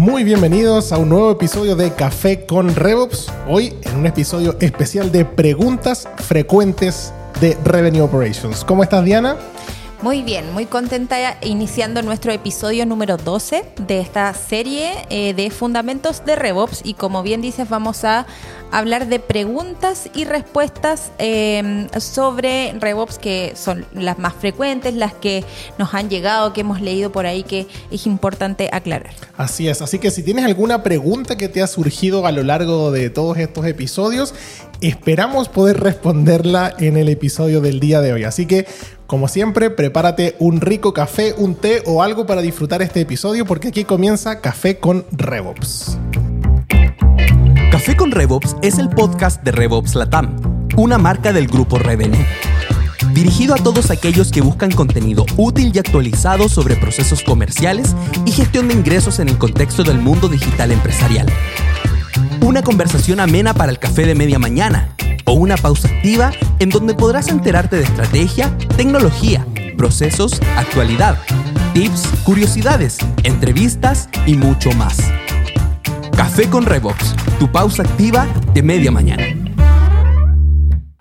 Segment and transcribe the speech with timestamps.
[0.00, 3.30] muy bienvenidos a un nuevo episodio de Café con RevOps.
[3.46, 8.64] Hoy en un episodio especial de preguntas frecuentes de Revenue Operations.
[8.64, 9.36] ¿Cómo estás, Diana?
[10.00, 16.24] Muy bien, muy contenta iniciando nuestro episodio número 12 de esta serie eh, de Fundamentos
[16.24, 18.26] de RevOps y como bien dices vamos a
[18.70, 25.44] hablar de preguntas y respuestas eh, sobre RevOps que son las más frecuentes, las que
[25.78, 29.12] nos han llegado, que hemos leído por ahí que es importante aclarar.
[29.36, 32.90] Así es, así que si tienes alguna pregunta que te ha surgido a lo largo
[32.90, 34.34] de todos estos episodios,
[34.80, 38.24] esperamos poder responderla en el episodio del día de hoy.
[38.24, 38.66] Así que
[39.10, 43.66] como siempre, prepárate un rico café, un té o algo para disfrutar este episodio porque
[43.66, 45.98] aquí comienza Café con RevOps.
[47.80, 50.36] Café con RevOps es el podcast de RevOps Latam,
[50.76, 52.26] una marca del grupo Revenue.
[53.14, 57.96] Dirigido a todos aquellos que buscan contenido útil y actualizado sobre procesos comerciales
[58.26, 61.26] y gestión de ingresos en el contexto del mundo digital empresarial.
[62.42, 66.92] Una conversación amena para el café de media mañana o una pausa activa en donde
[66.92, 69.46] podrás enterarte de estrategia, tecnología,
[69.78, 71.16] procesos, actualidad,
[71.72, 74.98] tips, curiosidades, entrevistas y mucho más.
[76.14, 79.24] Café con Revox, tu pausa activa de media mañana.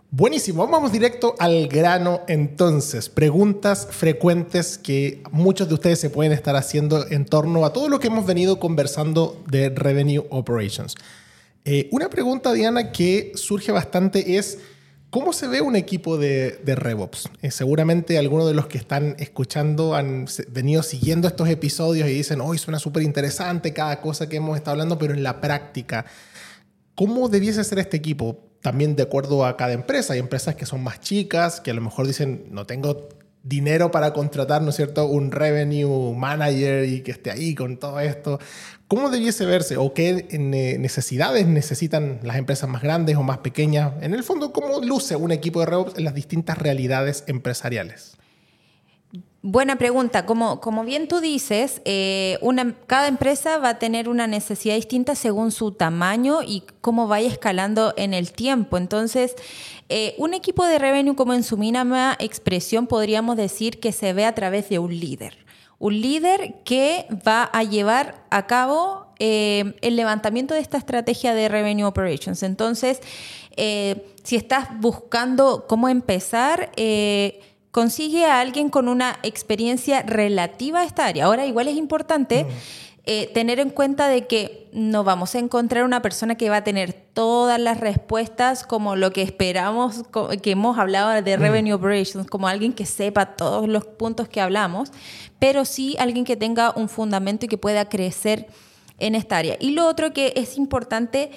[0.10, 3.10] Buenísimo, vamos directo al grano entonces.
[3.10, 8.00] Preguntas frecuentes que muchos de ustedes se pueden estar haciendo en torno a todo lo
[8.00, 10.96] que hemos venido conversando de Revenue Operations.
[11.66, 14.60] Eh, una pregunta, Diana, que surge bastante es,
[15.10, 17.30] ¿cómo se ve un equipo de, de RevOps?
[17.42, 22.42] Eh, seguramente algunos de los que están escuchando han venido siguiendo estos episodios y dicen,
[22.42, 26.06] hoy suena súper interesante cada cosa que hemos estado hablando, pero en la práctica,
[26.96, 28.40] ¿cómo debiese ser este equipo?
[28.62, 30.14] También de acuerdo a cada empresa.
[30.14, 33.10] Hay empresas que son más chicas, que a lo mejor dicen, no tengo
[33.44, 38.00] dinero para contratar, ¿no es cierto?, un revenue manager y que esté ahí con todo
[38.00, 38.40] esto.
[38.90, 40.26] ¿Cómo debiese verse o qué
[40.80, 43.94] necesidades necesitan las empresas más grandes o más pequeñas?
[44.02, 48.18] En el fondo, ¿cómo luce un equipo de RevOps en las distintas realidades empresariales?
[49.44, 50.26] Buena pregunta.
[50.26, 55.14] Como, como bien tú dices, eh, una, cada empresa va a tener una necesidad distinta
[55.14, 58.80] según su tamaño y cómo vaya escalando en el tiempo.
[58.80, 59.36] Entonces,
[59.90, 64.26] eh, un equipo de revenue, como en su mínima expresión, podríamos decir que se ve
[64.26, 65.49] a través de un líder.
[65.80, 71.50] Un líder que va a llevar a cabo eh, el levantamiento de esta estrategia de
[71.50, 72.44] revenue operations.
[72.44, 73.02] Entonces,
[74.24, 76.72] si estás buscando cómo empezar,
[77.72, 81.26] consigue a alguien con una experiencia relativa a esta área.
[81.26, 82.46] Ahora, igual es importante
[83.12, 86.64] eh, tener en cuenta de que no vamos a encontrar una persona que va a
[86.64, 90.04] tener todas las respuestas como lo que esperamos,
[90.44, 94.92] que hemos hablado de Revenue Operations, como alguien que sepa todos los puntos que hablamos,
[95.40, 98.46] pero sí alguien que tenga un fundamento y que pueda crecer
[99.00, 99.58] en esta área.
[99.60, 101.32] Y lo otro que es importante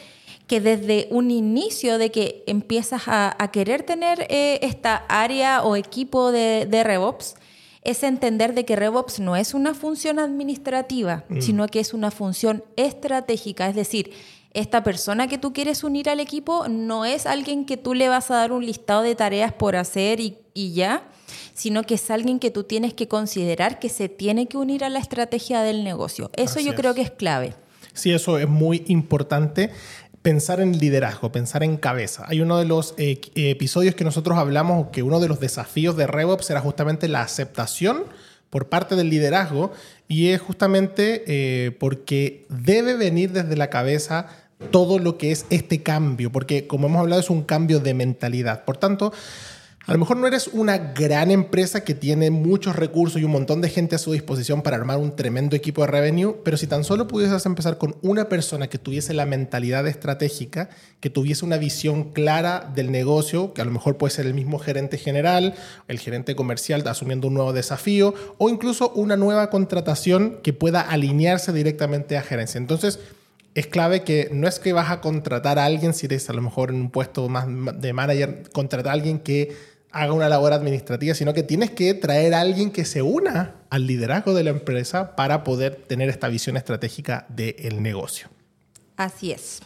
[0.46, 6.32] que desde un inicio de que empiezas a, querer tener eh, esta área o equipo
[6.32, 7.36] de, RevOps,
[7.82, 11.40] es entender de que RevOps no es una función administrativa, mm.
[11.40, 13.68] sino que es una función estratégica.
[13.68, 14.12] Es decir,
[14.54, 18.30] esta persona que tú quieres unir al equipo no es alguien que tú le vas
[18.30, 21.08] a dar un listado de tareas por hacer y, ya,
[21.54, 24.90] sino que es alguien que tú tienes que considerar que se tiene que unir a
[24.90, 26.30] la estrategia del negocio.
[26.36, 27.54] Eso yo creo que es clave.
[27.94, 29.70] Sí, eso es muy importante
[30.22, 32.24] pensar en liderazgo, pensar en cabeza.
[32.28, 36.06] Hay uno de los eh, episodios que nosotros hablamos que uno de los desafíos de
[36.06, 38.04] RevOps era justamente la aceptación
[38.48, 39.72] por parte del liderazgo
[40.08, 44.28] y es justamente eh, porque debe venir desde la cabeza
[44.70, 48.64] todo lo que es este cambio, porque como hemos hablado es un cambio de mentalidad.
[48.64, 49.12] Por tanto,
[49.84, 53.60] a lo mejor no eres una gran empresa que tiene muchos recursos y un montón
[53.60, 56.84] de gente a su disposición para armar un tremendo equipo de revenue, pero si tan
[56.84, 60.68] solo pudieses empezar con una persona que tuviese la mentalidad estratégica,
[61.00, 64.60] que tuviese una visión clara del negocio, que a lo mejor puede ser el mismo
[64.60, 65.54] gerente general,
[65.88, 71.52] el gerente comercial asumiendo un nuevo desafío, o incluso una nueva contratación que pueda alinearse
[71.52, 72.58] directamente a gerencia.
[72.58, 73.00] Entonces,
[73.54, 76.40] es clave que no es que vas a contratar a alguien, si eres a lo
[76.40, 81.14] mejor en un puesto más de manager, contratar a alguien que haga una labor administrativa,
[81.14, 85.14] sino que tienes que traer a alguien que se una al liderazgo de la empresa
[85.16, 88.28] para poder tener esta visión estratégica del negocio.
[88.96, 89.60] Así es.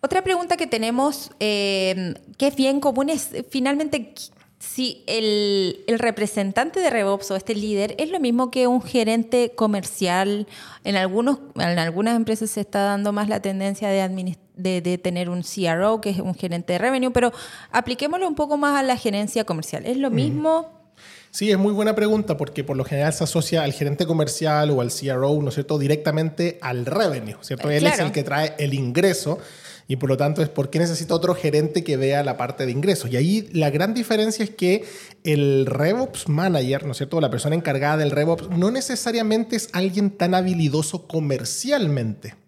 [0.00, 4.14] Otra pregunta que tenemos, eh, que es bien común, es finalmente
[4.58, 10.46] si el, representante de RevOps o este líder es lo mismo que un gerente comercial.
[10.84, 14.02] En, algunos, en algunas empresas se está dando más la tendencia de,
[14.56, 17.32] de, tener un CRO, que es un gerente de revenue, pero
[17.70, 19.86] apliquémoslo un poco más a la gerencia comercial.
[19.86, 20.84] ¿Es lo mismo?
[21.30, 24.80] Sí, es muy buena pregunta porque por lo general se asocia al gerente comercial o
[24.80, 27.70] al CRO, ¿no es cierto?, directamente al revenue, ¿cierto?
[27.70, 29.38] Él es el que trae el ingreso
[29.88, 32.72] y por lo tanto es por qué necesita otro gerente que vea la parte de
[32.72, 33.10] ingresos.
[33.10, 34.84] Y ahí la gran diferencia es que
[35.24, 40.10] el RevOps Manager, ¿no es cierto?, la persona encargada del RevOps, no necesariamente es alguien
[40.10, 42.43] tan habilidoso comercialmente.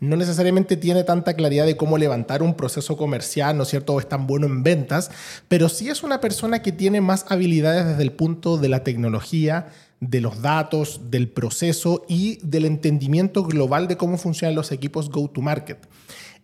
[0.00, 3.94] No necesariamente tiene tanta claridad de cómo levantar un proceso comercial, ¿no es cierto?
[3.94, 5.10] O es tan bueno en ventas,
[5.48, 9.68] pero sí es una persona que tiene más habilidades desde el punto de la tecnología,
[10.00, 15.78] de los datos, del proceso y del entendimiento global de cómo funcionan los equipos go-to-market.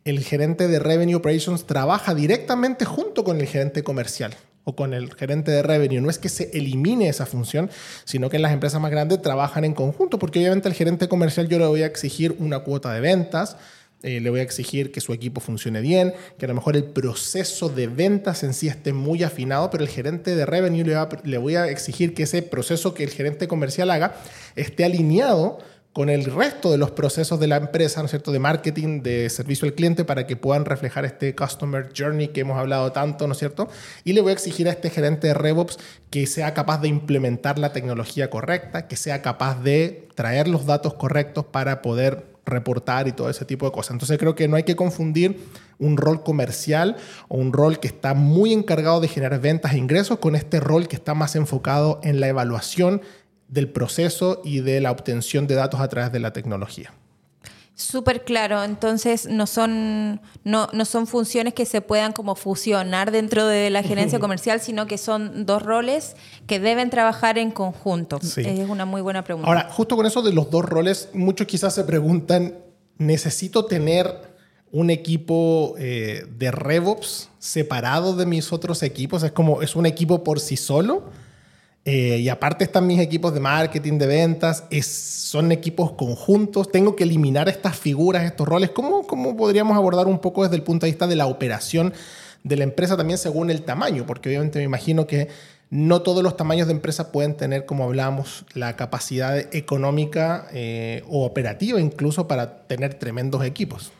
[0.04, 4.34] El gerente de Revenue Operations trabaja directamente junto con el gerente comercial
[4.68, 6.00] o con el gerente de revenue.
[6.00, 7.70] No es que se elimine esa función,
[8.04, 11.48] sino que en las empresas más grandes trabajan en conjunto, porque obviamente al gerente comercial
[11.48, 13.56] yo le voy a exigir una cuota de ventas,
[14.02, 16.82] eh, le voy a exigir que su equipo funcione bien, que a lo mejor el
[16.82, 21.38] proceso de ventas en sí esté muy afinado, pero el gerente de revenue le, le
[21.38, 24.16] voy a exigir que ese proceso que el gerente comercial haga
[24.56, 25.58] esté alineado
[25.96, 29.30] con el resto de los procesos de la empresa, ¿no es cierto?, de marketing, de
[29.30, 33.32] servicio al cliente, para que puedan reflejar este customer journey que hemos hablado tanto, ¿no
[33.32, 33.66] es cierto?
[34.04, 35.78] Y le voy a exigir a este gerente de RevOps
[36.10, 40.92] que sea capaz de implementar la tecnología correcta, que sea capaz de traer los datos
[40.92, 43.92] correctos para poder reportar y todo ese tipo de cosas.
[43.92, 46.96] Entonces creo que no hay que confundir un rol comercial
[47.28, 50.88] o un rol que está muy encargado de generar ventas e ingresos con este rol
[50.88, 53.00] que está más enfocado en la evaluación
[53.48, 56.92] del proceso y de la obtención de datos a través de la tecnología.
[57.78, 63.46] Súper claro, entonces no son, no, no, son funciones que se puedan como fusionar dentro
[63.46, 66.16] de la gerencia comercial, sino que son dos roles
[66.46, 68.18] que deben trabajar en conjunto.
[68.22, 69.46] Es una muy buena pregunta.
[69.46, 72.54] Ahora, justo con eso de los dos roles, muchos quizás se preguntan,
[72.96, 74.10] ¿necesito tener
[74.72, 79.22] un equipo eh, de RevOps separado de mis otros equipos?
[79.22, 81.10] ¿Es como, es un equipo por sí solo?
[81.88, 87.04] Eh, y aparte están mis equipos de marketing, de ventas, son equipos conjuntos, tengo que
[87.04, 88.70] eliminar estas figuras, estos roles.
[88.70, 91.94] ¿Cómo, ¿Cómo podríamos abordar un poco desde el punto de vista de la operación
[92.42, 94.04] de la empresa también según el tamaño?
[94.04, 95.28] Porque obviamente me imagino que
[95.70, 101.24] no todos los tamaños de empresa pueden tener, como hablábamos, la capacidad económica eh, o
[101.24, 103.92] operativa incluso para tener tremendos equipos.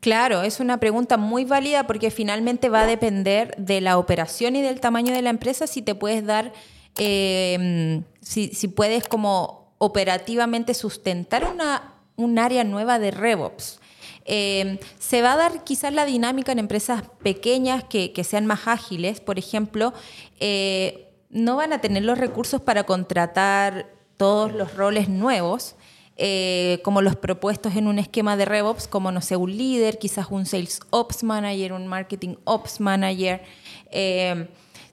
[0.00, 4.62] Claro, es una pregunta muy válida porque finalmente va a depender de la operación y
[4.62, 6.54] del tamaño de la empresa si te puedes dar
[6.98, 13.80] Em, si, puedes como operativamente sustentar una, un área nueva de RevOps.
[14.24, 19.20] Em, se va a dar quizás la dinámica en empresas pequeñas que, sean más ágiles,
[19.20, 19.94] por ejemplo,
[20.40, 25.76] eh, no van a tener los recursos para contratar todos los roles nuevos,
[26.16, 30.26] eh, como los propuestos en un esquema de RevOps, como no sé, un líder, quizás
[30.30, 33.40] un Sales Ops Manager, un Marketing Ops Manager.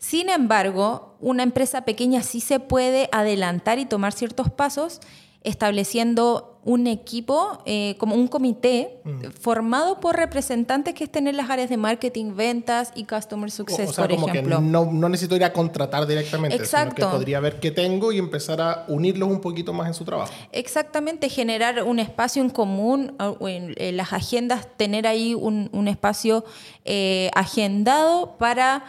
[0.07, 5.01] Sin embargo, una empresa pequeña sí se puede adelantar y tomar ciertos pasos
[5.41, 9.31] estableciendo un equipo, eh, como un comité, mm.
[9.39, 13.93] formado por representantes que estén en las áreas de marketing, ventas y customer success, o
[13.93, 16.97] sea, como Que no, necesito ir a contratar directamente, Exacto.
[16.97, 20.05] sino que podría ver qué tengo y empezar a unirlos un poquito más en su
[20.05, 20.31] trabajo.
[20.51, 26.45] Exactamente, generar un espacio en común, en, las agendas, tener ahí un, espacio
[26.83, 28.83] eh, agendado para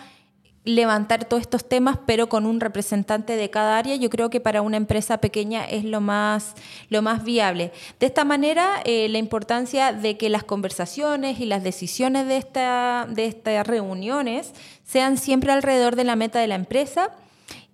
[0.66, 4.62] levantar todos estos temas, pero con un representante de cada área, yo creo que para
[4.62, 6.54] una empresa pequeña es lo más,
[6.90, 7.72] lo más viable.
[8.00, 13.06] De esta manera, eh, la importancia de que las conversaciones y las decisiones de, esta,
[13.08, 14.52] de estas reuniones
[14.84, 17.12] sean siempre alrededor de la meta de la empresa.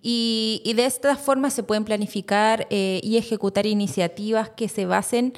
[0.05, 5.33] Y, de esta forma se pueden planificar eh, y ejecutar iniciativas que se basen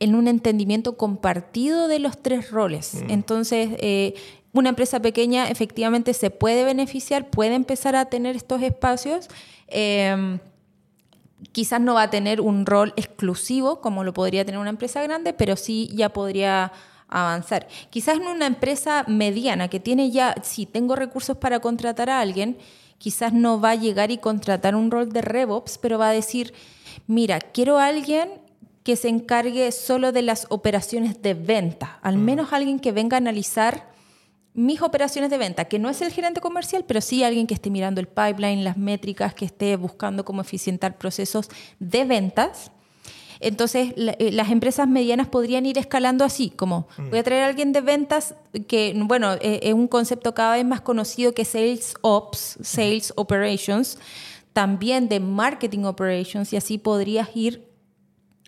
[0.00, 2.94] en un entendimiento compartido de los tres roles.
[2.94, 3.10] Mm.
[3.10, 4.14] Entonces, eh,
[4.52, 9.28] una empresa pequeña efectivamente se puede beneficiar, puede empezar a tener estos espacios.
[9.68, 10.38] Em,
[11.52, 15.32] quizás no va a tener un rol exclusivo como lo podría tener una empresa grande,
[15.32, 16.72] pero sí ya podría
[17.08, 17.68] avanzar.
[17.90, 22.58] Quizás en una empresa mediana que tiene ya, si tengo recursos para contratar a alguien,
[22.98, 26.52] quizás no va a llegar y contratar un rol de RevOps, pero va a decir,
[27.06, 28.28] mira, quiero a alguien
[28.82, 32.24] que se encargue solo de las operaciones de venta, al mm.
[32.24, 33.87] menos alguien que venga a analizar
[34.58, 37.70] mis operaciones de venta, que no es el gerente comercial, pero sí alguien que esté
[37.70, 41.48] mirando el pipeline, las métricas, que esté buscando cómo eficientar procesos
[41.78, 42.72] de ventas.
[43.38, 47.10] Entonces, eh, las empresas medianas podrían ir escalando así, como mm.
[47.10, 48.34] voy a traer a alguien de ventas
[48.66, 53.96] que, bueno, eh, es un concepto cada vez más conocido que Sales Ops, Sales Operations,
[54.52, 57.67] también de Marketing Operations, y así podrías ir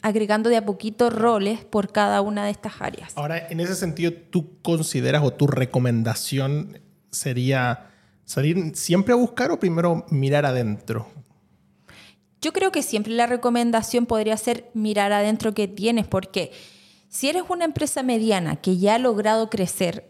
[0.02, 3.12] agregando de a poquito roles por cada una de estas áreas.
[3.16, 6.80] Ahora, en ese sentido, ¿tú consideras o tu recomendación
[7.10, 7.90] sería
[8.30, 11.08] ¿Salir siempre a buscar o primero mirar adentro?
[12.40, 16.52] Yo creo que siempre la recomendación podría ser mirar adentro que tienes, porque
[17.08, 20.08] si eres una empresa mediana que ya ha logrado crecer,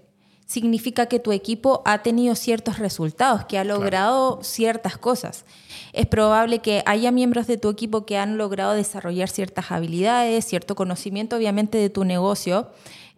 [0.51, 5.45] significa que tu equipo ha tenido ciertos resultados, que ha logrado ciertas cosas.
[5.93, 10.75] Es probable que haya miembros de tu equipo que han logrado desarrollar ciertas habilidades, cierto
[10.75, 12.69] conocimiento obviamente de tu negocio.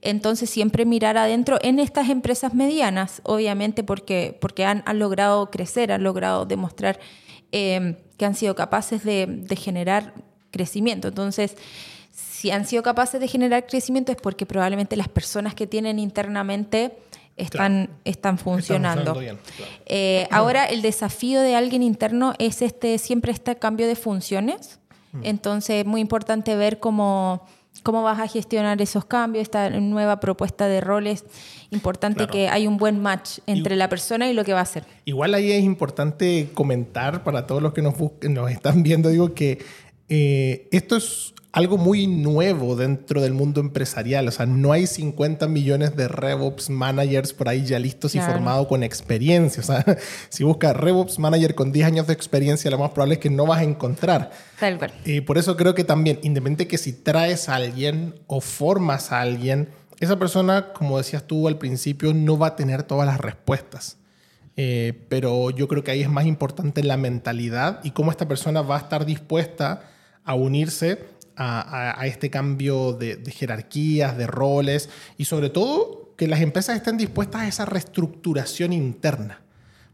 [0.03, 6.03] Entonces siempre mirar adentro en estas empresas medianas, obviamente porque, porque han, logrado crecer, han
[6.03, 7.01] logrado demostrar
[7.51, 10.13] eh, que han sido capaces de, de generar
[10.51, 11.09] crecimiento.
[11.09, 11.57] Entonces,
[12.11, 16.99] si han sido capaces de generar crecimiento es porque probablemente las personas que tienen internamente
[17.43, 19.21] están, están funcionando.
[19.87, 24.79] Eh, ahora el desafío de alguien interno es este siempre este cambio de funciones.
[25.13, 25.21] Mm.
[25.25, 27.47] Entonces es muy importante ver cómo,
[27.83, 31.25] cómo vas a gestionar esos cambios, esta nueva propuesta de roles.
[31.71, 34.85] Importante que hay un buen match entre la persona y lo que va a hacer.
[35.05, 39.65] Igual ahí es importante comentar para todos los que nos, nos están viendo, digo que
[40.09, 44.27] eh, esto es algo muy nuevo dentro del mundo empresarial.
[44.27, 48.67] O sea, no hay 50 millones de RevOps managers por ahí ya listos y formados
[48.67, 49.61] con experiencia.
[49.61, 49.85] O sea,
[50.31, 53.45] si buscas RevOps manager con 10 años de experiencia, lo más probable es que no
[53.45, 54.31] vas a encontrar.
[54.59, 54.93] Tal cual.
[55.05, 59.21] Y por eso creo que también, independientemente que si traes a alguien o formas a
[59.21, 59.69] alguien,
[60.01, 63.99] esa persona, como decías tú al principio, no va a tener todas las respuestas.
[64.57, 68.63] Eh, pero yo creo que ahí es más importante la mentalidad y cómo esta persona
[68.63, 69.83] va a estar dispuesta
[70.25, 76.77] a unirse a, este cambio de, jerarquías, de roles y sobre todo que las empresas
[76.77, 79.43] estén dispuestas a esa reestructuración interna,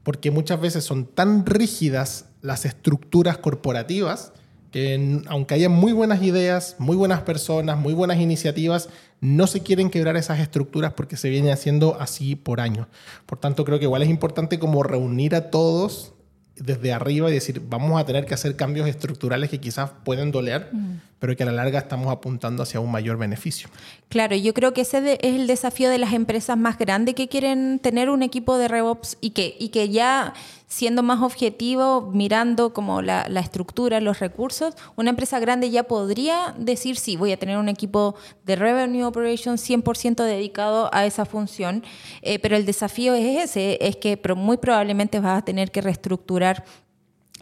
[0.02, 4.32] porque muchas veces son tan rígidas las estructuras corporativas
[4.70, 8.90] que aunque haya muy buenas ideas, muy buenas personas, muy buenas iniciativas,
[9.20, 12.86] no se quieren quebrar esas estructuras porque se viene haciendo así por años.
[13.26, 16.12] Por tanto, creo que igual es importante como reunir a todos
[16.56, 20.68] desde arriba y decir, vamos a tener que hacer cambios estructurales que quizás pueden doler,
[20.72, 21.00] mm.
[21.18, 23.68] Pero que a la larga estamos apuntando hacia un mayor beneficio.
[24.08, 27.78] Claro, yo creo que ese es el desafío de las empresas más grandes que quieren
[27.78, 30.34] tener un equipo de RevOps y que, y que ya
[30.68, 36.96] siendo más objetivo, mirando como la, estructura, los recursos, una empresa grande ya podría decir,
[36.96, 41.82] sí, voy a tener un equipo de Revenue Operations 100% dedicado a esa función,
[42.20, 46.64] eh, pero el desafío es ese, es que muy probablemente vas a tener que reestructurar.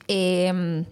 [0.09, 0.85] Em,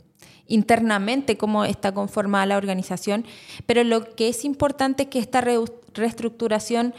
[0.47, 3.25] internamente cómo está conformada la organización,
[3.67, 6.95] pero lo que es importante es que esta reestructuración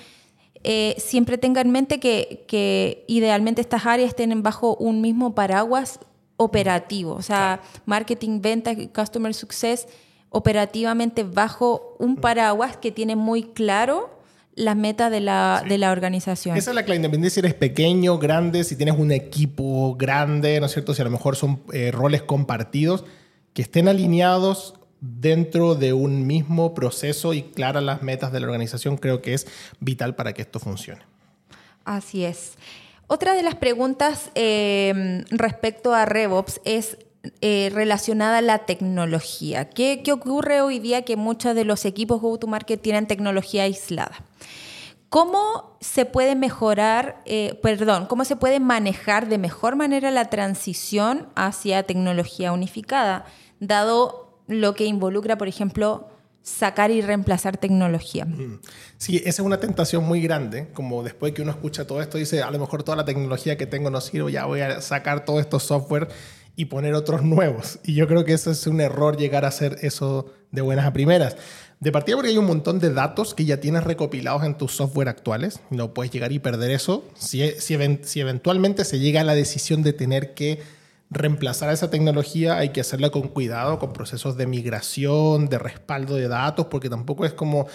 [0.63, 5.99] eh, siempre tenga en mente que, idealmente estas áreas estén bajo un mismo paraguas
[6.37, 9.87] operativo, o sea, marketing, venta, customer success,
[10.29, 12.17] operativamente bajo un mm.
[12.17, 14.15] paraguas que tiene muy claro
[14.55, 16.57] las metas de la, de la organización.
[16.57, 20.65] Esa es la clave, independiente si eres pequeño, grande, si tienes un equipo grande, ¿no
[20.65, 20.93] es cierto?
[20.93, 23.05] Si a lo mejor son eh, roles compartidos,
[23.55, 28.97] que estén alineados dentro de un mismo proceso y claras las metas de la organización,
[28.97, 29.47] creo que es
[29.79, 31.01] vital para que esto funcione.
[31.85, 32.57] Así es.
[33.07, 36.97] Otra de las preguntas em, respecto a RevOps es
[37.41, 39.69] eh, relacionada a la tecnología.
[39.69, 44.15] ¿Qué, ocurre hoy día que muchos de los equipos go-to-market tienen tecnología aislada?
[45.09, 51.29] ¿Cómo se puede mejorar, eh, perdón, cómo se puede manejar de mejor manera la transición
[51.35, 53.25] hacia tecnología unificada,
[53.59, 56.09] dado lo que involucra, por ejemplo,
[56.45, 58.27] sacar y reemplazar tecnología.
[58.97, 62.43] Sí, esa es una tentación muy grande, como después que uno escucha todo esto, dice,
[62.43, 65.41] a lo mejor toda la tecnología que tengo no sirve, ya voy a sacar todos
[65.41, 66.07] estos software
[66.55, 67.79] y poner otros nuevos.
[67.83, 70.93] Y yo creo que eso es un error llegar a hacer eso de buenas a
[70.93, 71.35] primeras.
[71.79, 75.09] De partida porque hay un montón de datos que ya tienes recopilados en tus software
[75.09, 75.59] actuales.
[75.71, 77.03] No puedes llegar y perder eso.
[77.15, 80.59] Si, si, si eventualmente se llega a la decisión de tener que
[81.09, 86.27] reemplazar esa tecnología hay que hacerla con cuidado, con procesos de migración, de respaldo de
[86.27, 87.67] datos, porque tampoco es como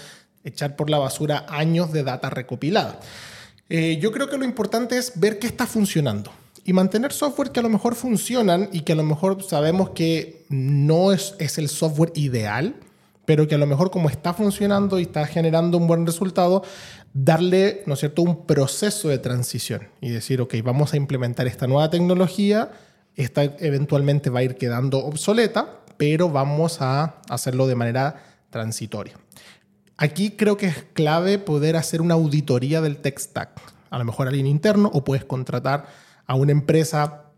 [0.45, 3.01] echar por la basura años de data recopilada.
[3.69, 6.33] Eh, yo creo que lo importante es ver qué está funcionando
[6.65, 10.45] y mantener software que a lo mejor funcionan y que a lo mejor sabemos que
[10.49, 12.75] no es, es el software ideal,
[13.25, 16.65] pero que a lo mejor como está funcionando y está generando un buen resultado,
[17.13, 21.67] darle, ¿no es cierto?, un proceso de transición y decir, ok, vamos a implementar esta
[21.67, 22.71] nueva tecnología,
[23.23, 29.15] esta eventualmente va a ir quedando obsoleta, pero vamos a hacerlo de manera transitoria.
[29.97, 33.61] Aquí creo que es clave poder hacer una auditoría del tech stack.
[33.91, 35.87] A lo mejor alguien interno o puedes contratar
[36.27, 37.30] a una empresa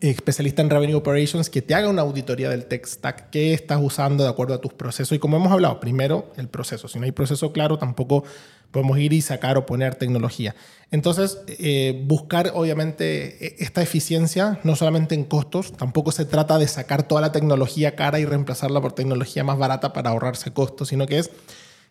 [0.00, 4.24] especialista en Revenue Operations que te haga una auditoría del tech stack, qué estás usando
[4.24, 5.16] de acuerdo a tus procesos.
[5.16, 6.88] Y como hemos hablado, primero el proceso.
[6.88, 8.24] Si no hay proceso claro, tampoco
[8.70, 10.54] podemos ir y sacar o poner tecnología.
[10.90, 16.68] Entonces, eh, buscar obviamente e-, esta eficiencia, no solamente en costos, tampoco se trata de
[16.68, 21.06] sacar toda la tecnología cara y reemplazarla por tecnología más barata para ahorrarse costos, sino
[21.06, 21.30] que es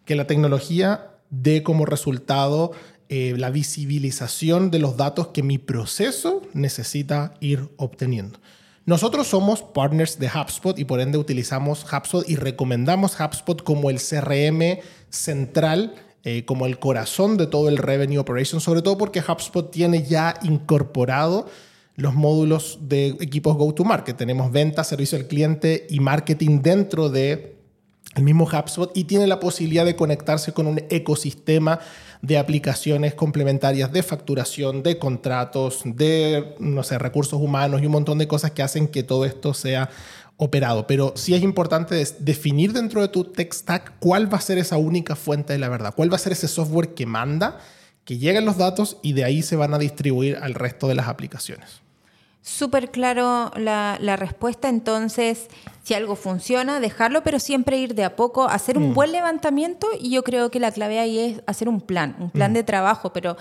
[0.05, 2.71] que la tecnología dé como resultado
[3.09, 8.39] eh, la visibilización de los datos que mi proceso necesita ir obteniendo.
[8.85, 13.97] Nosotros somos partners de HubSpot y por ende utilizamos HubSpot y recomendamos HubSpot como el
[13.97, 19.71] CRM central, eh, como el corazón de todo el Revenue Operation, sobre todo porque HubSpot
[19.71, 21.47] tiene ya incorporado
[21.95, 24.17] los módulos de equipos go-to-market.
[24.17, 27.54] Tenemos venta, servicio al cliente y marketing dentro de
[28.15, 31.79] el mismo HubSpot y tiene la posibilidad de conectarse con un ecosistema
[32.21, 38.17] de aplicaciones complementarias de facturación, de contratos, de, no sé, recursos humanos y un montón
[38.17, 39.89] de cosas que hacen que todo esto sea
[40.37, 40.87] operado.
[40.87, 44.77] Pero sí es importante definir dentro de tu tech stack cuál va a ser esa
[44.77, 47.59] única fuente de la verdad, cuál va a ser ese software que manda,
[48.05, 51.07] que lleguen los datos y de ahí se van a distribuir al resto de las
[51.07, 51.84] aplicaciones.
[52.47, 55.47] Súper claro la, respuesta, entonces
[55.81, 58.93] si algo funciona, dejarlo, pero siempre ir de a poco, hacer un mm.
[58.93, 62.51] buen levantamiento y yo creo que la clave ahí es hacer un plan, un plan
[62.51, 62.53] mm.
[62.53, 63.35] de trabajo, pero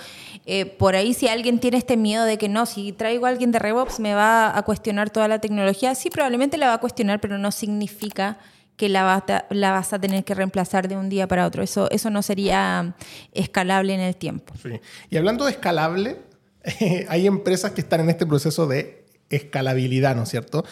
[0.46, 3.52] eh, por ahí si alguien tiene este miedo de que no, si traigo a alguien
[3.52, 7.20] de RevOps me va a cuestionar toda la tecnología, sí, probablemente la va a cuestionar,
[7.20, 8.38] pero no significa
[8.78, 11.62] que la, la vas a tener que reemplazar de un día para otro.
[11.62, 12.94] Eso, eso no sería
[13.32, 14.54] escalable en el tiempo.
[14.62, 14.80] Sí.
[15.10, 16.16] Y hablando de escalable,
[17.08, 20.64] hay empresas que están en este proceso de escalabilidad, ¿no es cierto?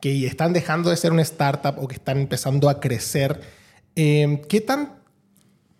[0.00, 3.40] Que están dejando de ser una startup o que están empezando a crecer.
[3.94, 5.00] Em, ¿Qué tan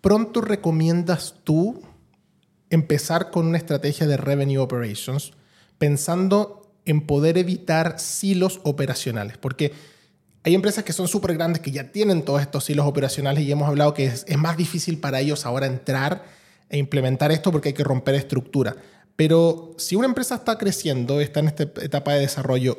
[0.01, 1.81] pronto recomiendas tú
[2.69, 5.33] empezar con una estrategia de revenue operations
[5.77, 9.37] pensando en poder evitar silos operacionales?
[9.37, 9.73] Porque
[10.43, 13.67] hay empresas que son súper grandes que ya tienen todos estos silos operacionales y hemos
[13.67, 16.23] hablado que es, es más difícil para ellos ahora entrar
[16.69, 18.75] e implementar esto porque hay que romper estructura.
[19.17, 22.77] Pero si una empresa está creciendo, está en esta etapa de desarrollo,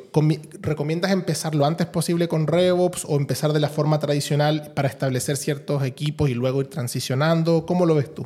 [0.61, 5.35] ¿recomiendas empezar lo antes posible con RevOps o empezar de la forma tradicional para establecer
[5.35, 7.65] ciertos equipos y luego ir transicionando?
[7.65, 8.25] ¿Cómo lo ves tú?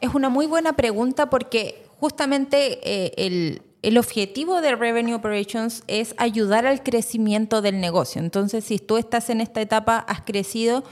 [0.00, 6.14] Es una muy buena pregunta porque justamente eh, el, el objetivo de Revenue Operations es
[6.16, 8.22] ayudar al crecimiento del negocio.
[8.22, 10.84] Entonces, si tú estás en esta etapa, has crecido,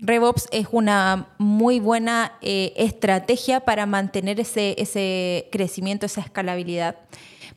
[0.00, 6.96] RevOps es una muy buena eh, estrategia para mantener ese, ese, crecimiento, esa escalabilidad.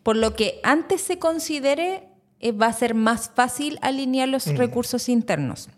[0.04, 2.08] Por lo que antes se considere,
[2.40, 4.56] eh, va a ser más fácil alinear los mm.
[4.56, 5.70] recursos internos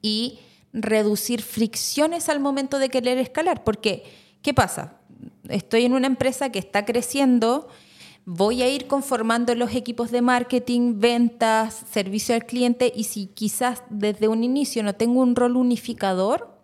[0.00, 0.38] y
[0.72, 3.64] reducir fricciones al momento de querer escalar.
[3.64, 4.04] Porque,
[4.42, 5.00] ¿qué pasa?
[5.48, 7.68] Estoy en una empresa que está creciendo
[8.30, 13.82] voy a ir conformando los equipos de marketing, ventas, servicio al cliente y si quizás
[13.88, 16.54] desde un inicio no tengo un rol unificador,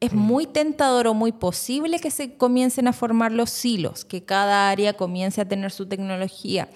[0.00, 0.16] es mm.
[0.16, 4.94] muy tentador o muy posible que se comiencen a formar los silos, que cada área
[4.94, 6.70] comience a tener su tecnología.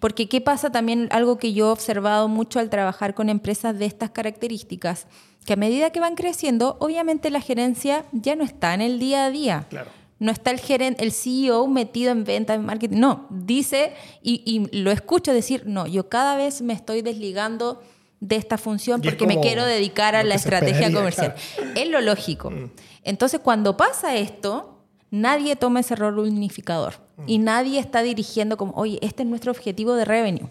[0.00, 1.08] Porque ¿qué pasa también?
[1.10, 5.06] Algo que yo he observado mucho al trabajar con empresas de estas características,
[5.44, 9.26] que a medida que van creciendo, obviamente la gerencia ya no está en el día
[9.26, 9.66] a día.
[9.68, 12.98] Claro no está el gerente, el CEO metido en venta, en marketing.
[13.00, 17.82] No, dice y, lo escucho decir, no, yo cada vez me estoy desligando
[18.20, 21.34] de esta función porque me quiero dedicar a la estrategia comercial.
[21.74, 22.52] Es lo lógico.
[22.52, 22.70] Mm.
[23.02, 27.24] Entonces, cuando pasa esto, nadie toma ese rol unificador mm.
[27.26, 30.48] y nadie está dirigiendo como, oye, este es nuestro objetivo de revenue.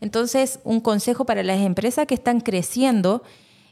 [0.00, 3.22] Entonces, un consejo para las empresas que están creciendo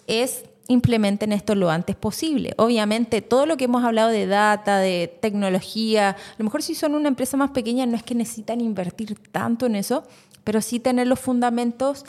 [0.06, 2.54] es implementen esto lo antes posible.
[2.56, 6.94] Obviamente, todo lo que hemos hablado de data, de tecnología, a lo mejor si son
[6.94, 10.04] una empresa más pequeña no es que necesitan invertir tanto en eso,
[10.44, 12.04] pero sí tener los fundamentos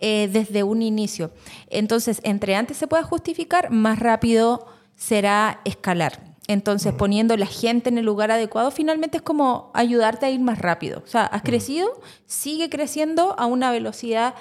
[0.00, 1.30] eh, desde un inicio.
[1.68, 6.34] Entonces, entre antes se pueda justificar, más rápido será escalar.
[6.46, 10.58] Entonces, poniendo la gente en el lugar adecuado, finalmente es como ayudarte a ir más
[10.58, 11.02] rápido.
[11.04, 11.88] O sea, has crecido,
[12.26, 14.34] sigue creciendo a una velocidad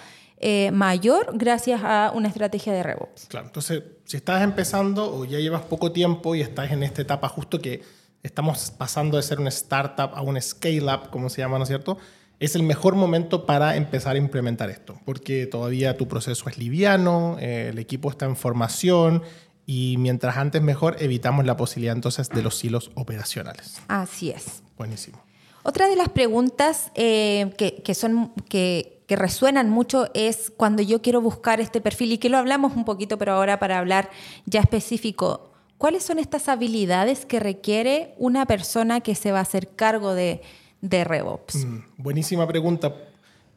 [0.45, 3.27] eh, mayor gracias a una estrategia de RevOps.
[3.29, 7.29] Claro, entonces si estás empezando o ya llevas poco tiempo y estás en esta etapa
[7.29, 7.81] justo que
[8.23, 11.97] estamos pasando de ser una startup a un scale-up, como se llama, ¿no es cierto?
[12.41, 17.37] Es el mejor momento para empezar a implementar esto, porque todavía tu proceso es liviano,
[17.39, 19.23] eh, el equipo está en formación
[19.65, 23.81] y mientras antes mejor evitamos la posibilidad entonces de los hilos operacionales.
[23.87, 24.61] Así es.
[24.77, 25.23] Buenísimo.
[25.63, 31.01] Otra de las preguntas eh, que, que, son, que, que resuenan mucho es cuando yo
[31.01, 34.09] quiero buscar este perfil y que lo hablamos un poquito, pero ahora para hablar
[34.45, 39.69] ya específico, ¿cuáles son estas habilidades que requiere una persona que se va a hacer
[39.75, 40.41] cargo de,
[40.81, 41.65] de RevOps?
[41.65, 42.95] Mm, buenísima pregunta.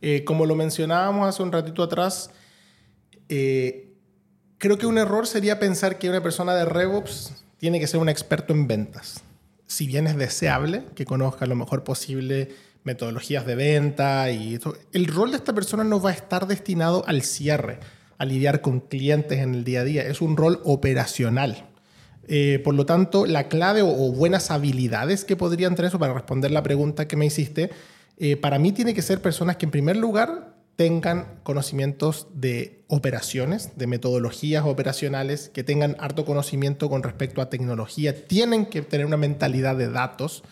[0.03, 2.31] Eh, como lo mencionábamos hace un ratito atrás,
[3.29, 3.95] eh,
[4.59, 8.09] creo que un error sería pensar que una persona de RevOps tiene que ser un
[8.09, 9.23] experto en ventas.
[9.67, 12.55] Si bien es deseable que conozca lo mejor posible
[12.87, 14.59] metodologías de venta y
[14.92, 17.81] el rol de esta persona no va a estar destinado al cierre,
[18.16, 20.03] a lidiar con clientes en el día a día.
[20.05, 21.66] Es un rol operacional.
[22.29, 26.53] Eh, por lo tanto, la clave o, buenas habilidades que podrían tener eso para responder
[26.53, 27.70] la pregunta que me hiciste,
[28.18, 33.77] eh, para mí tiene que ser personas que en primer lugar tengan conocimientos de operaciones,
[33.77, 39.16] de metodologías operacionales, que tengan harto conocimiento con respecto a tecnología, tienen que tener una
[39.16, 40.44] mentalidad de datos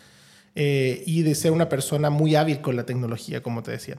[0.55, 3.99] eh, y de ser una persona muy hábil con la tecnología, como te decía.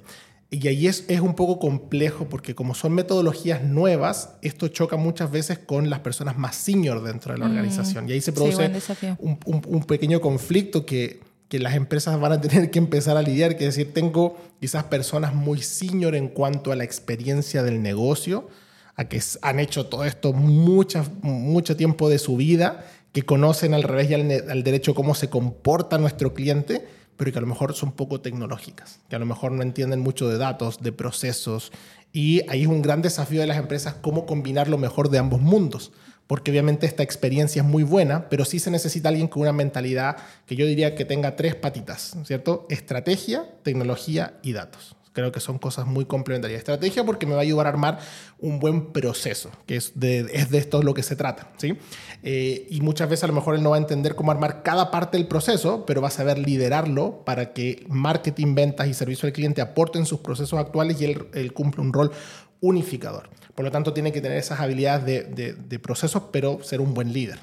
[0.51, 5.31] Y ahí es, es, un poco complejo porque como son metodologías nuevas, esto choca muchas
[5.31, 8.07] veces con las personas más senior dentro de la mm, organización.
[8.07, 8.71] Y ahí se produce
[9.19, 13.21] un, un, un, pequeño conflicto que que las empresas van a tener que empezar a
[13.21, 17.81] lidiar, que es decir, tengo quizás personas muy senior en cuanto a la experiencia del
[17.81, 18.49] negocio,
[18.95, 23.83] a que han hecho todo esto mucho, mucho tiempo de su vida, que conocen al
[23.83, 27.93] revés y al, derecho cómo se comporta nuestro cliente, pero que a lo mejor son
[27.93, 31.71] poco tecnológicas, que a lo mejor no entienden mucho de datos, de procesos,
[32.11, 35.39] y ahí es un gran desafío de las empresas cómo combinar lo mejor de ambos
[35.39, 35.93] mundos
[36.27, 40.17] porque obviamente esta experiencia es muy buena, pero sí se necesita alguien con una mentalidad
[40.47, 42.65] que yo diría que tenga tres patitas, ¿cierto?
[42.69, 44.95] Estrategia, tecnología y datos.
[45.15, 46.59] Creo que son cosas muy complementarias.
[46.59, 47.99] Estrategia porque me va a ayudar a armar
[48.37, 51.77] un buen proceso, que es de, es de esto lo que se trata, ¿sí?
[52.21, 54.91] Eh, y muchas veces a lo mejor él no va a entender cómo armar cada
[54.91, 59.31] parte del proceso, pero va a saber liderarlo para que marketing, ventas y servicio al
[59.31, 62.11] cliente aporten sus procesos actuales y él, él cumple un rol
[62.59, 63.29] unificador.
[63.55, 67.13] Por lo tanto, tiene que tener esas habilidades de, de, procesos, pero ser un buen
[67.13, 67.39] líder.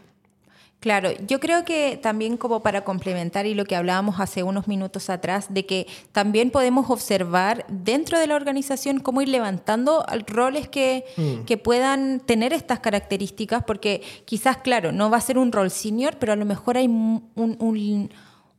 [0.82, 5.10] Claro, yo creo que también como para complementar y lo que hablábamos hace unos minutos
[5.10, 11.04] atrás, de que también podemos observar dentro de la organización cómo ir levantando roles que,
[11.16, 11.44] mm.
[11.44, 16.16] que puedan tener estas características, porque quizás, claro, no va a ser un rol senior,
[16.18, 18.10] pero a lo mejor hay un, un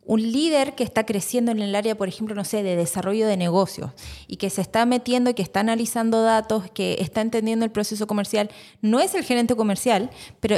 [0.05, 3.37] un líder que está creciendo en el área, por ejemplo, no sé, de desarrollo de
[3.37, 3.91] negocios
[4.27, 8.05] y que se está metiendo y que está analizando datos, que está entendiendo el proceso
[8.05, 8.49] comercial,
[8.81, 10.57] no es el gerente comercial, pero,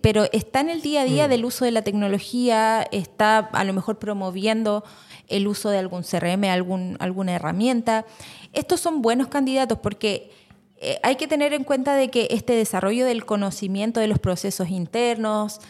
[0.00, 1.30] pero está en el día a día mm.
[1.30, 4.84] del uso de la tecnología, está a lo mejor promoviendo
[5.28, 8.04] el uso de algún CRM, algún, alguna herramienta.
[8.52, 10.30] Estos son buenos candidatos porque
[10.78, 14.68] eh, hay que tener en cuenta de que este desarrollo del conocimiento de los procesos
[14.68, 15.60] internos,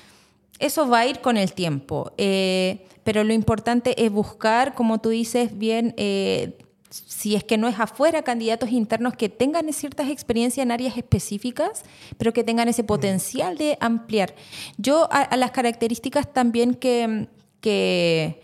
[0.59, 2.13] eso va a ir con el tiempo.
[2.17, 6.59] Eh, pero lo importante es buscar, como tú dices bien, eh,
[6.91, 11.85] si es que no es afuera, candidatos internos que tengan ciertas experiencias en áreas específicas,
[12.17, 14.35] pero que tengan ese potencial de ampliar.
[14.79, 17.29] Yo a, las características también que,
[17.61, 18.41] que,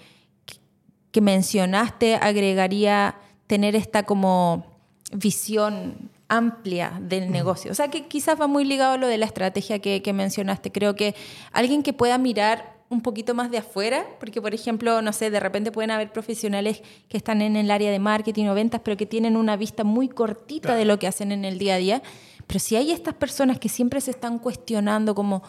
[1.11, 4.67] que mencionaste agregaría tener esta como
[5.13, 7.71] visión amplia del negocio.
[7.71, 10.73] O sea, que quizás va muy ligado a lo de la estrategia que, que mencionaste.
[10.73, 11.15] Creo que
[11.53, 15.41] alguien que pueda mirar un poquito más de afuera, porque por ejemplo, no sé, de
[15.41, 19.07] repente pueden haber profesionales que están en el área de marketing o ventas, pero que
[19.07, 22.03] tienen una vista muy cortita de lo que hacen en el día a día.
[22.47, 25.43] Pero si hay estas personas que siempre se están cuestionando como,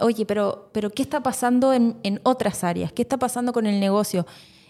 [0.00, 2.92] oye, pero, pero ¿qué está pasando en, en otras áreas?
[2.92, 4.24] ¿Qué está pasando con el negocio?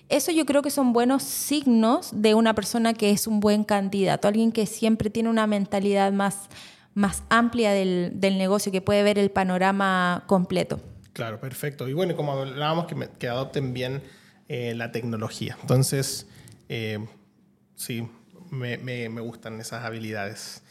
[0.09, 4.29] Eso yo creo que son buenos signos de una persona que es un buen candidato,
[4.29, 6.49] alguien que siempre tiene una mentalidad más,
[6.95, 10.81] más amplia del, del negocio, que puede ver el panorama completo.
[11.17, 11.89] Claro, perfecto.
[11.89, 12.87] Y bueno, como hablábamos,
[13.19, 14.03] que, adopten bien
[14.49, 15.57] eh, la tecnología.
[15.63, 16.27] Entonces,
[16.69, 16.99] eh,
[17.75, 18.07] sí,
[18.51, 20.63] me, me, gustan esas habilidades.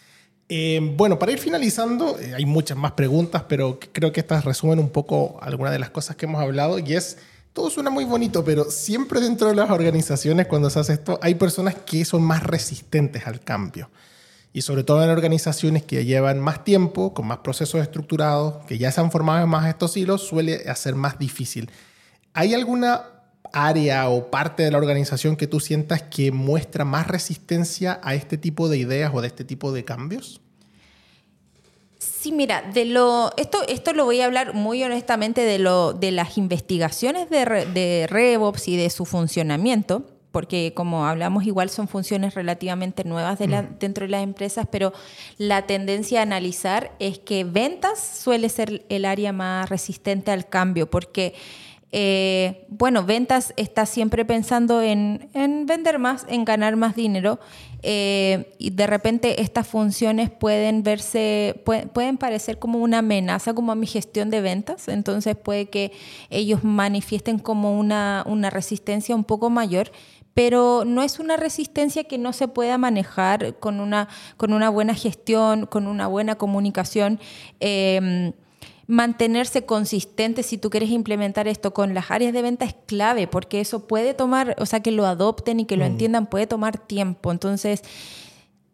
[0.47, 4.89] Eh, bueno, para ir finalizando, hay muchas más preguntas, pero creo que estas resumen un
[4.89, 7.17] poco algunas de las cosas que hemos hablado y es,
[7.55, 11.35] todo suena muy bonito, pero siempre dentro de las organizaciones cuando se hace esto hay
[11.35, 13.89] personas que son más resistentes al cambio
[14.51, 18.91] y sobre todo en organizaciones que llevan más tiempo, con más procesos estructurados, que ya
[18.91, 21.71] se han formado en más estos hilos, suele hacer más difícil.
[22.33, 23.05] ¿Hay alguna
[23.53, 28.37] área o parte de la organización que tú sientas que muestra más resistencia a este
[28.37, 30.41] tipo de ideas o de este tipo de cambios?
[32.25, 36.11] Sí, mira, de lo, esto, esto lo voy a hablar muy honestamente de, lo, de
[36.11, 42.33] las investigaciones de, de RevOps y de su funcionamiento porque como hablamos igual son funciones
[42.33, 43.77] relativamente nuevas mm.
[43.79, 44.91] dentro de las empresas, pero
[45.37, 50.89] la tendencia a analizar es que ventas suele ser el área más resistente al cambio,
[50.89, 51.35] porque
[51.97, 55.29] Eh, bueno, ventas está siempre pensando en,
[55.65, 57.39] vender más, en ganar más dinero.
[57.83, 63.75] Eh, y de repente estas funciones pueden verse, pueden, parecer como una amenaza como a
[63.75, 64.89] mi gestión de ventas.
[64.89, 65.93] Entonces puede que
[66.29, 69.89] ellos manifiesten como una, resistencia un poco mayor
[70.33, 74.09] pero no es una resistencia que no se pueda manejar con una,
[74.69, 77.21] buena gestión, con una buena comunicación.
[77.61, 78.33] Em,
[78.87, 83.59] mantenerse consistente si tú quieres implementar esto con las áreas de venta es clave, porque
[83.59, 85.87] eso puede tomar, o sea, que lo adopten y que lo mm.
[85.87, 87.31] entiendan puede tomar tiempo.
[87.31, 87.81] Entonces,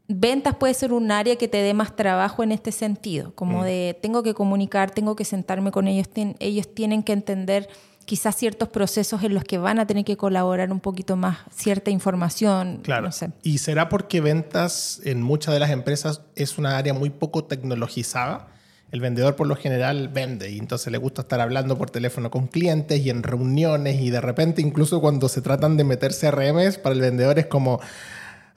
[0.08, 3.64] ventas puede ser un área que te dé más trabajo en este sentido, como mm.
[3.64, 6.08] de tengo que comunicar, tengo que sentarme con ellos,
[6.40, 7.70] ellos tienen que entender
[8.06, 11.92] quizás ciertos procesos en los que van a tener que colaborar un poquito más cierta
[11.92, 12.82] información.
[12.84, 13.10] Claro.
[13.44, 18.48] ¿Y será porque ventas en muchas de las empresas es una área muy poco tecnologizada?
[18.92, 22.48] El vendedor por lo general vende y entonces le gusta estar hablando por teléfono con
[22.48, 26.94] clientes y en reuniones y de repente incluso cuando se tratan de meter CRMs para
[26.94, 27.80] el vendedor es como,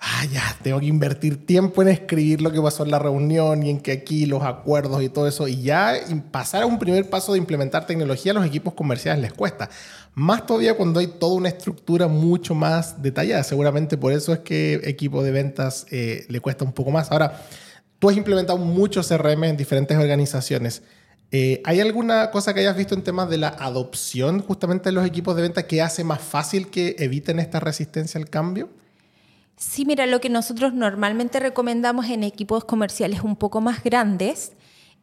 [0.01, 3.71] ah, ya, tengo que invertir tiempo en escribir lo que pasó en la reunión y
[3.71, 5.47] en que aquí los acuerdos y todo eso.
[5.47, 5.95] Y ya
[6.33, 9.71] pasar a un primer paso de implementar tecnología a los equipos comerciales les cuesta.
[10.15, 13.45] Más todavía cuando hay toda una estructura mucho más detallada.
[13.45, 17.13] Seguramente por eso es que equipo de ventas eh, le cuesta un poco más.
[17.13, 17.41] Ahora,
[18.05, 20.83] tú has implementado muchos CRM en diferentes organizaciones.
[21.31, 25.07] Eh, ¿Hay alguna cosa que hayas visto en temas de la adopción justamente de los
[25.07, 28.69] equipos de venta que hace más fácil que eviten esta resistencia al cambio?
[29.57, 34.53] Sí, mira, lo que nosotros normalmente recomendamos en equipos comerciales un poco más grandes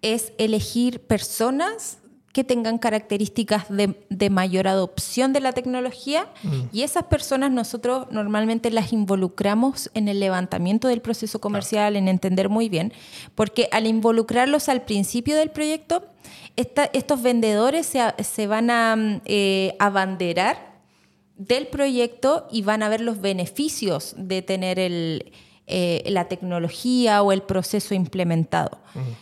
[0.04, 1.98] es elegir personas
[2.34, 6.62] que tengan características de, mayor adopción de la tecnología mm.
[6.72, 12.50] y esas personas nosotros normalmente las involucramos en el levantamiento del proceso comercial, en entender
[12.50, 12.94] muy bien,
[13.36, 16.04] porque al involucrarlos al principio del proyecto,
[16.56, 17.86] estos vendedores
[18.20, 20.72] se, van a mm, eh, abanderar
[21.38, 24.78] del proyecto y van a ver los beneficios de tener
[25.68, 28.80] eh, la tecnología o el proceso implementado.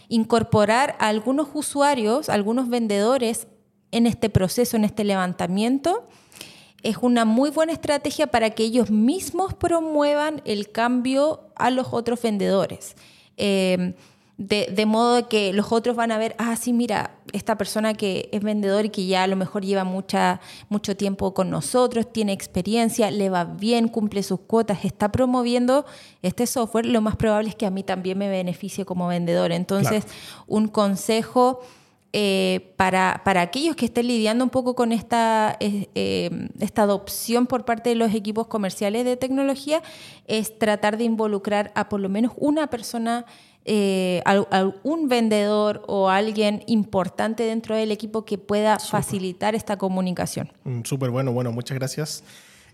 [0.08, 3.47] Incorporar a algunos usuarios, algunos vendedores
[3.91, 6.08] en este proceso, en este levantamiento,
[6.82, 12.21] es una muy buena estrategia para que ellos mismos promuevan el cambio a los otros
[12.21, 12.95] vendedores.
[13.38, 13.93] Eh,
[14.39, 18.41] de, modo que los otros van a ver, ah, sí, mira, esta persona que es
[18.41, 23.12] vendedor y que ya a lo mejor lleva mucha, mucho tiempo con nosotros, tiene experiencia,
[23.12, 25.86] le va bien, cumple sus cuotas, está promoviendo
[26.21, 29.52] este software, lo más probable es que a mí también me beneficie como vendedor.
[29.52, 30.06] Entonces,
[30.47, 31.60] un consejo...
[32.12, 37.65] Eh, para, para, aquellos que estén lidiando un poco con esta, eh, esta adopción por
[37.65, 39.84] parte de los equipos comerciales de tecnología
[40.25, 43.28] es tratar de involucrar a por lo menos una persona
[43.71, 50.51] eh, algún vendedor o alguien importante dentro del equipo que pueda facilitar esta comunicación.
[50.63, 52.23] Mm, súper bueno, bueno, muchas gracias.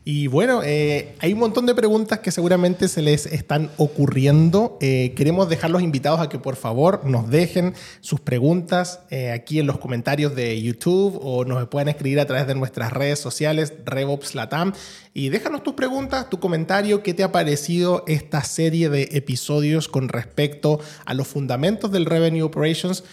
[0.08, 4.78] Y bueno, eh, hay un montón de preguntas que seguramente se les están ocurriendo.
[4.80, 9.58] Eh, queremos dejar los invitados a que por favor nos dejen sus preguntas eh, aquí
[9.58, 13.74] en los comentarios de YouTube o nos puedan escribir a través de nuestras redes sociales,
[13.84, 14.74] RevOps Latam.
[15.16, 20.10] Y déjanos tus preguntas, tu comentario, qué te ha parecido esta serie de episodios con
[20.10, 23.06] respecto a los fundamentos del Revenue Operations,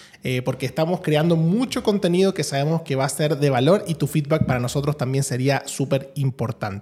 [0.44, 4.08] porque estamos creando mucho contenido que sabemos que va a ser de valor y tu
[4.08, 6.81] feedback para nosotros también sería súper importante.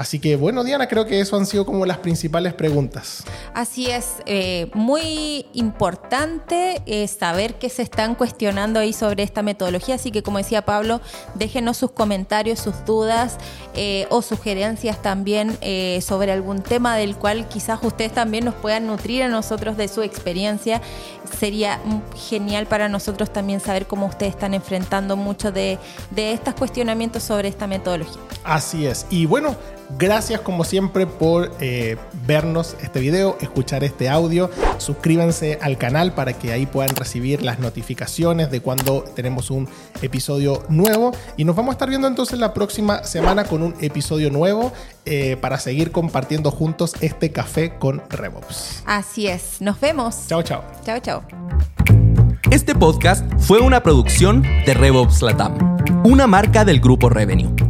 [0.00, 3.24] Así que bueno, Diana, creo que eso han sido como las principales preguntas.
[3.52, 9.96] Así es, eh, muy importante eh, saber que se están cuestionando ahí sobre esta metodología,
[9.96, 11.02] así que como decía Pablo,
[11.34, 13.36] déjenos sus comentarios, sus dudas
[13.74, 15.58] eh, o sugerencias también
[16.00, 20.02] sobre algún tema del cual quizás ustedes también nos puedan nutrir a nosotros de su
[20.02, 20.80] experiencia.
[21.38, 21.78] Sería
[22.28, 25.78] genial para nosotros también saber cómo ustedes están enfrentando muchos de,
[26.10, 28.20] de estos cuestionamientos sobre esta metodología.
[28.44, 29.06] Así es.
[29.20, 29.54] Y bueno,
[29.98, 34.48] gracias como siempre por eh, vernos este video, escuchar este audio.
[34.78, 39.68] Suscríbanse al canal para que ahí puedan recibir las notificaciones de cuando tenemos un
[40.00, 41.12] episodio nuevo.
[41.36, 44.72] Y nos vamos a estar viendo entonces la próxima semana con un episodio nuevo
[45.04, 48.82] eh, para seguir compartiendo juntos este café con RevOps.
[48.86, 49.60] Así es.
[49.60, 50.28] Nos vemos.
[50.28, 50.64] Chao, chao.
[50.82, 51.22] Chao, chao.
[52.50, 55.58] Este podcast fue una producción de RevOps Latam,
[56.04, 57.69] una marca del grupo Revenue.